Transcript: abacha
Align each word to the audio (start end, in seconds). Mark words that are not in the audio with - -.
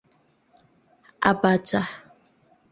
abacha 1.29 1.81